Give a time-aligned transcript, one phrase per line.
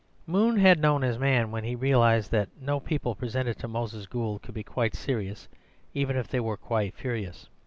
[0.25, 4.41] Moon had known his man when he realized that no people presented to Moses Gould
[4.41, 5.47] could be quite serious,
[5.93, 7.47] even if they were quite furious.